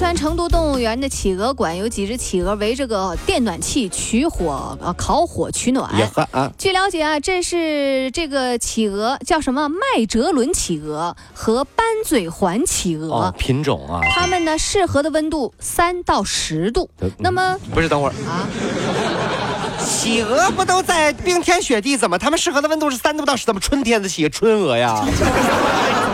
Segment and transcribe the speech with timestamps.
[0.00, 5.92] 川成都动物园的企鹅馆有几只企鹅围着个电暖气取火，呃，烤火取暖。
[6.30, 16.88] 啊，据了解啊，这是这个企鹅叫什么麦哲伦企鹅和斑嘴环企鹅，哦，品种啊，它们呢适合的温度三到十度。
[17.00, 18.48] 呃那么不是，等会儿，啊，
[19.84, 21.94] 企鹅不都在冰天雪地？
[21.98, 23.44] 怎么它们适合的温度是三度到十？
[23.44, 25.04] 怎么春天的企鹅春鹅呀？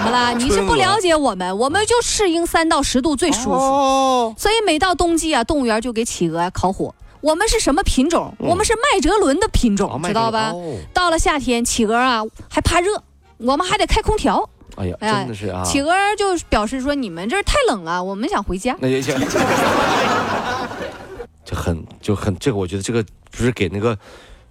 [0.07, 0.33] 怎么啦？
[0.33, 3.53] 你是不了解我们，我们就适应三到十度最舒服。
[3.53, 6.95] 哦，所以每到冬季啊，动物园就给企鹅啊烤火。
[7.21, 8.33] 我们是什么品种？
[8.39, 10.53] 我们是麦哲伦的品种，哦知道吧？
[10.55, 13.03] 哦到了夏天，企鹅啊还怕热，
[13.39, 14.49] 我们还得开空调。
[14.77, 18.77] 哎呀，哎呀真的是啊，企鹅就表示说：“你们这儿太冷了，我们想回家。
[18.79, 19.19] 那也行，
[21.45, 23.99] 就很就很这个，我觉得这个不是给那个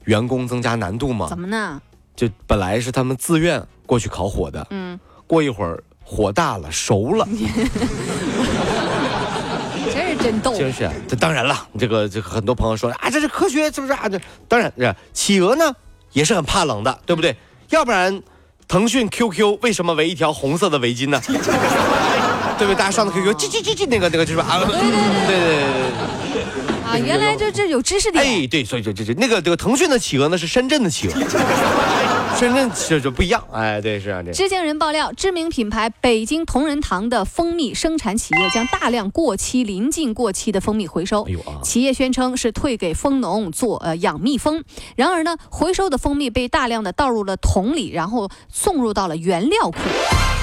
[0.04, 1.40] 员工增加难度”吗怎？
[1.40, 1.82] 么呢？
[2.16, 4.98] 就本来是他们自愿过去烤火的，嗯，
[5.28, 7.28] 过一会儿火大了，熟了，
[9.94, 10.58] 真是真逗。
[10.58, 10.90] 就是。
[11.08, 14.08] 这当然了，这个这个很多朋友说啊，这是科学，是不是啊？
[14.08, 15.74] 这当然，这企鹅呢
[16.14, 17.36] 也是很怕冷的，对不对？
[17.70, 18.22] 要不然，
[18.68, 21.20] 腾讯 QQ 为什么围一条红色的围巾呢？
[22.58, 22.76] 对不对？
[22.76, 24.92] 大家上的 QQ，叽叽叽叽，那个那个就是啊，对对对
[25.28, 25.38] 对
[26.34, 26.44] 对。
[26.86, 28.24] 啊，原来这这有知识点。
[28.24, 31.14] 哎，对，所以就这这那个这个腾讯的企鹅呢是深圳的企鹅，
[32.36, 33.42] 深圳这就不一样。
[33.52, 41.24] 哎，对，是啊，这知情人爆料，知名品牌北京同仁堂的蜂蜜生产企业将大量过期、临近过期的蜂蜜回收。
[41.24, 44.64] 哎呦啊企业宣称是退给蜂农做呃养蜜蜂，
[44.98, 49.78] 然而呢，回收的蜂蜜被大量的倒入了桶里，然后送入到了原料库。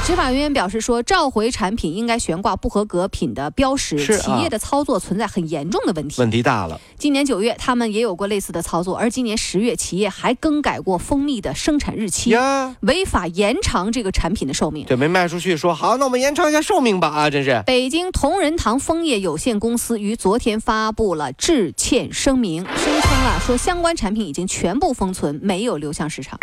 [0.05, 6.21] 执法人员表示说，召回产品应该悬挂不合格品的标识，啊企业的操作存在很严重的问题。
[6.21, 6.81] 问题大了。
[6.99, 14.85] 今年九月，他们也有过类似的操作，而今年十月，企业还更改过蜂蜜的生产日期，呀，违法延长这个产品的寿命。
[14.89, 17.31] 这没卖出去，说好，那我们延长一下寿命吧啊！
[17.31, 26.37] 真是，北京同仁堂蜂业有限公司于昨天发布了致歉声明，声称啊说相关产品已经全部封存，没有流向市场。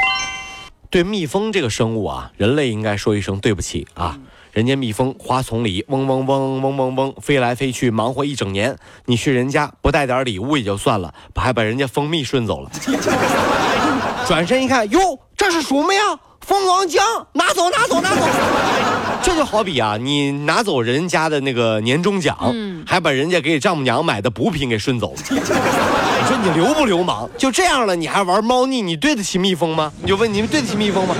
[0.89, 4.17] 对蜜蜂这个生物啊，人类应该说一声对不起啊！
[4.51, 12.71] 人家蜜蜂花丛里嗡嗡嗡嗡嗡嗡飞来飞去，忙活一整年，你去人家不带点礼物也就算了，还把人家蜂蜜顺走了。
[14.25, 16.01] 转身一看，哟，这是什么呀？
[16.41, 16.97] 蜂王浆，
[17.33, 18.25] 拿走，拿走，拿走！
[19.21, 25.19] 这就好比啊，你拿走人家的那个年终奖，嗯还把人家给丈母娘买的补品给顺走了。
[26.29, 27.27] 你说你流不流氓？
[27.39, 29.91] 就这样了，你还玩猫腻，你对得起蜜蜂吗？
[29.99, 31.15] 你就问你们对得起蜜蜂吗？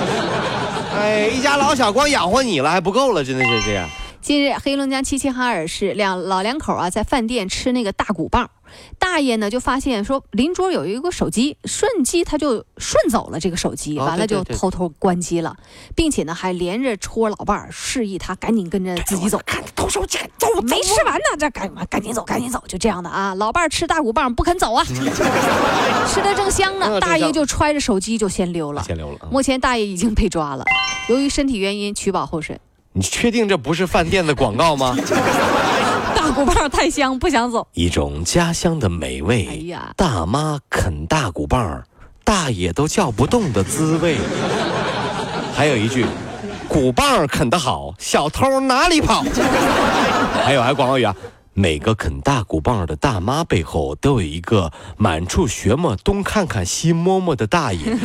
[0.96, 3.88] 哎，一家老小光养活你了，还不够了，真的是这样。
[4.20, 8.48] 近日，黑龙江齐齐哈尔市两老两口啊在饭店吃那个大骨棒，
[8.98, 15.56] 大爷呢就发现说邻桌有一个手机，顺机他就顺走了这个手机，哦完了就偷偷关机了，
[15.94, 19.40] 并且呢还连着戳老伴儿，示意他赶紧跟着自己走。
[19.46, 23.34] 看偷手机，走走没吃完呢，这赶赶紧走，赶紧走，就这样的啊。
[23.34, 28.82] 老伴儿吃大骨棒不肯走啊，吃的正香呢，嗯大爷就揣着手机就先溜了。
[28.84, 29.28] 先溜了啊。
[29.30, 30.64] 目前大爷已经被抓了，
[31.08, 32.58] 由于身体原因取保候审。
[32.92, 34.96] 你确定这不是饭店的广告吗？
[36.44, 37.66] 棒太香，不想走。
[37.72, 39.46] 一种家乡的美味。
[39.48, 41.82] 哎呀大妈啃大骨棒，
[42.24, 44.16] 大爷都叫不动的滋味。
[45.54, 46.06] 还有一句，
[46.68, 49.22] 骨棒啃得好，小偷哪里跑？
[50.44, 51.14] 还有还有广告语啊。
[51.52, 57.98] 每个啃大骨棒的大妈背后，都有一个满处学摸东看看西摸摸的大爷。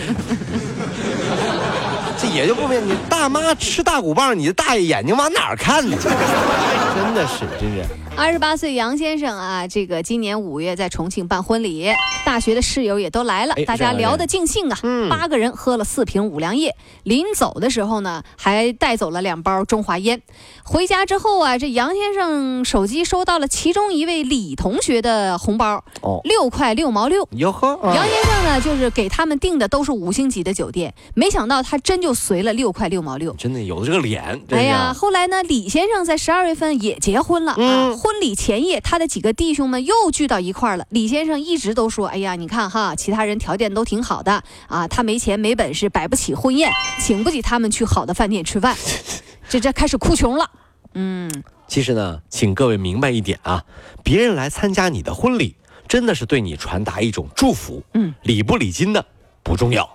[2.35, 5.95] 这也就不明，你大妈吃大骨棒，你的大爷眼睛往哪儿看呢？
[6.03, 7.81] 真的是，真是。
[8.17, 11.89] 二十八岁杨先生啊，这个今年五月在重庆办婚礼，
[12.25, 14.77] 大学的室友也都来了哎，大家聊得尽兴啊。
[14.83, 20.21] 嗯八个人喝了四瓶五粮液，临走的时候呢，还带走了两包中华烟。
[20.63, 27.27] 回家之后啊，这杨先生手机收到了其中一位李同学的红包，哦六块六毛六。
[27.31, 33.31] 哟呵，杨先生呢，就是给他们订的都是五星级的酒店，没想到他真就随了六块六毛六。
[33.35, 34.93] 真的有这个脸，哎呀，啊。
[34.93, 37.57] 后来呢，李先生在十二月份也结婚了、啊。
[37.59, 40.85] 嗯婚礼前夜，他的几个弟兄们又聚到一块儿了。
[40.89, 48.75] 李先生一直都说：“哎呀，你看哈，其他人条件都挺好的啊，他没钱没本事，摆不起婚宴，请不起他们去好的饭店吃饭，
[49.47, 50.49] 这这开始哭穷了。”
[50.97, 51.29] 嗯，
[51.67, 53.63] 其实呢，请各位明白一点啊，
[54.03, 55.55] 别人来参加你的婚礼，
[55.87, 57.83] 真的是对你传达一种祝福。
[57.93, 59.05] 嗯，礼不礼金的，
[59.43, 59.87] 不重要。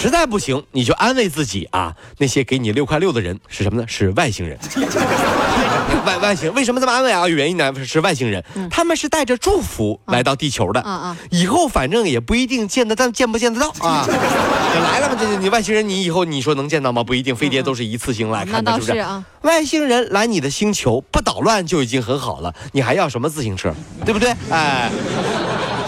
[0.00, 3.84] 实在不行，你就安慰自己啊，那些给你六块六的人是什么呢？
[3.88, 4.56] 是外星人。
[6.06, 7.26] 外外星为什么这么安慰啊？
[7.26, 10.80] 原因呢是外星人，他们是带着祝福来到地球的。
[10.82, 14.06] 啊啊以后反正也不一定见得到，见不见得到啊？
[14.06, 17.02] 这来了嘛，这你外星人，你以后你说能见到吗？
[17.02, 18.92] 不一定，飞碟都是一次性来看的，倒是不是？
[18.92, 19.24] 是啊。
[19.42, 23.74] 外星人来你的星球不捣乱就已经很好了，你还要什么自行车，
[24.04, 24.32] 对不对？
[24.50, 24.88] 哎，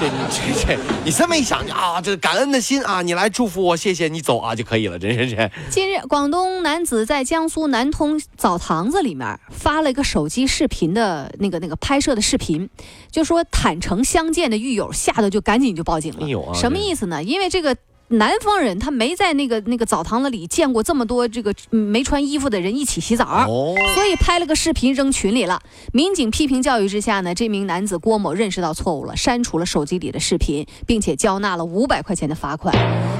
[0.00, 5.50] 这你这这你这么一想啊，这感恩的心啊，你来祝福我，谢谢你走啊就可以了，真是这。
[5.68, 12.70] 近日，广东男子在江苏南通澡堂子里面发了一个手机视频的那个那个拍摄的视频，
[13.10, 16.24] 就说坦诚相见的狱友吓得就赶紧就报警了。
[16.24, 17.22] 哎呦啊什么意思呢？
[17.22, 17.76] 因为这个。
[18.12, 25.60] 南方人他没在那个那个澡堂子里见过这么多这个嗯没穿衣服的人一起洗澡，哦所以拍了个视频扔群里了。
[25.92, 32.74] 民警批评教育之下呢，这名男子郭某认识到错误了，删除了手机里的视频，并且交纳了五百块钱的罚款。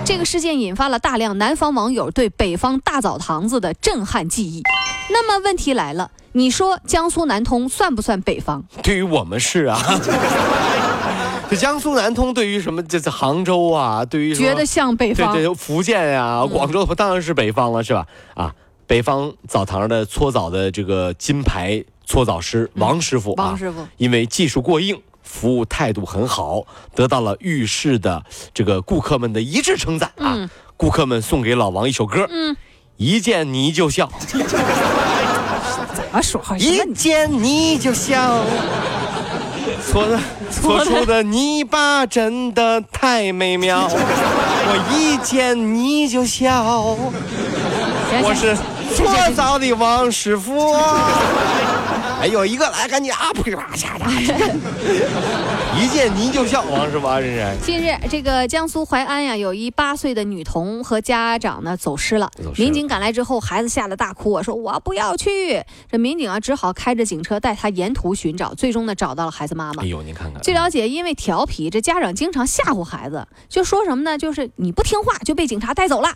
[0.05, 4.63] 这个事件引发了大量南方网友对北方大澡堂子的震撼记忆。
[5.11, 8.65] 那么问题来了，你说江苏南通算不算北方？
[8.83, 9.79] 对于我们是啊。
[11.51, 12.83] 这 江苏南通对于什么？
[12.85, 15.33] 这这杭州啊，对于什么觉得像北方？
[15.35, 18.07] 对对，福建呀、广州当然是北方了，是吧？
[18.35, 18.55] 啊，
[18.87, 25.01] 北方澡堂的搓澡的这个金牌搓澡师王师傅啊，王师傅因为技术过硬。
[25.23, 30.35] 服务态度很好，得到了浴室的这个顾客们的一致称赞啊！
[30.35, 32.57] 嗯顾客们送给老王一首歌，嗯，
[32.97, 34.41] 一见你就笑， 怎
[36.11, 38.43] 么说一见你就笑，
[39.91, 40.19] 搓的
[40.51, 46.97] 搓出的泥巴真的太美妙， 我一见你就笑，
[48.23, 48.57] 我是
[48.95, 50.77] 搓澡的王师傅。
[52.21, 54.09] 哎有，一个来赶紧啊，噼里啪啦嚓嚓，
[55.81, 57.57] 一见您就笑，王师傅啊，真是。
[57.65, 62.31] 近日，这个江苏淮安呀，有一八岁的女童和家长呢走失了。
[62.57, 65.63] 民警赶来之后，孩子吓得大哭我，说我不要去。
[65.91, 69.87] 这民警啊，只好开着警车带他沿途寻找，最终呢找到了孩子妈妈哎。
[69.87, 74.19] 呦，您看看，据了解，因为调皮，这家长经常吓唬孩子，就说什么呢？
[74.19, 76.11] 就是你不听话就被警察带走了。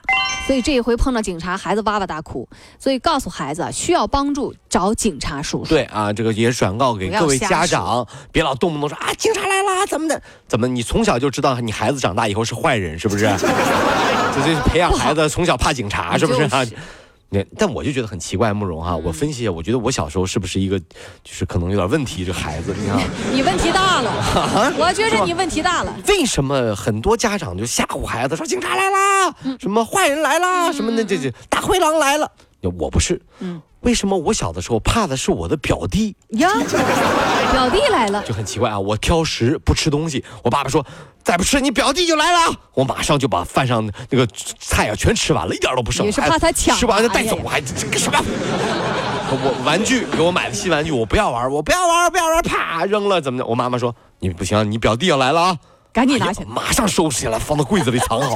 [0.47, 2.47] 所以这一回碰到警察，孩子哇哇大哭，
[2.79, 5.64] 所以告诉孩子啊需要帮助找警察叔叔。
[5.65, 10.21] 对啊，这个也转告给各位家长，别老动不动说啊，警察来啦，怎么的？
[10.47, 13.25] 怎么你从小就知道你孩子长大以后是坏人，是不是？
[14.35, 16.43] 这这培养孩子从小怕警察，是不是？
[16.45, 16.65] 啊？
[17.31, 23.01] 那但我就觉得很奇怪，慕容哈，我分析一下，我觉得我小时候是不是一个，就是可能有点问题，这个孩子，你看，
[23.35, 25.93] 你问题大了，我觉着你问题大了。
[26.07, 32.31] 为什么很多家长就吓唬孩子说警察来啦，什么坏人来啦，什么那这这大灰狼来了？
[32.79, 36.17] 我不是，嗯为什么我小的时候怕的是我的表弟？
[36.31, 36.51] 呀，
[37.53, 38.79] 表弟来了，就很奇怪啊！
[38.79, 40.85] 我挑食不吃东西，我爸爸说
[41.23, 44.27] 再不吃你表弟就来了，我马上就把饭上那个
[44.59, 46.07] 菜啊全吃完了，一点都不剩。
[46.07, 48.19] 你是怕他抢啊吃完就带走哎，我还 这个什么？
[49.31, 53.45] 我玩具给我买的新玩具，我不要玩，我不要玩，不要玩，啪扔了，怎么的？
[53.45, 55.59] 我妈妈说你不行，你表弟要来了啊，
[55.93, 56.47] 赶紧拿去哎。
[56.49, 58.35] 马上收拾起来，放到柜子里藏好。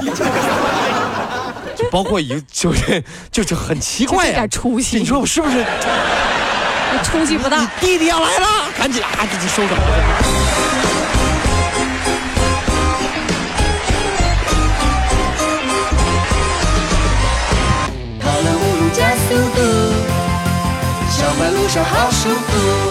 [1.89, 5.57] 就包括一个就是就是很奇怪呀、就这点出息你说我是不是？
[5.57, 7.65] 你出息不大。
[7.81, 8.47] 弟弟要来了，
[8.77, 9.81] 赶紧啊，赶紧收拾好。
[18.19, 19.61] 跑了五路加速度，
[21.09, 22.88] 上班路上好舒服。